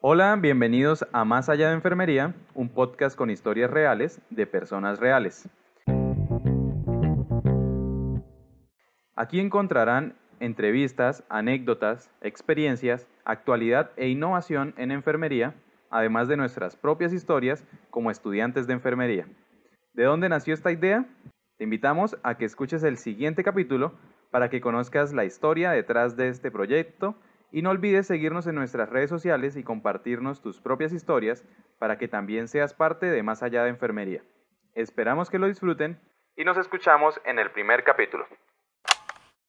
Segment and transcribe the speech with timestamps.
[0.00, 5.48] Hola, bienvenidos a Más allá de Enfermería, un podcast con historias reales de personas reales.
[9.16, 15.56] Aquí encontrarán entrevistas, anécdotas, experiencias, actualidad e innovación en enfermería,
[15.90, 19.26] además de nuestras propias historias como estudiantes de enfermería.
[19.94, 21.06] ¿De dónde nació esta idea?
[21.56, 23.94] Te invitamos a que escuches el siguiente capítulo
[24.30, 27.16] para que conozcas la historia detrás de este proyecto
[27.50, 31.44] y no olvides seguirnos en nuestras redes sociales y compartirnos tus propias historias
[31.78, 34.22] para que también seas parte de Más allá de Enfermería.
[34.74, 35.98] Esperamos que lo disfruten
[36.36, 38.26] y nos escuchamos en el primer capítulo.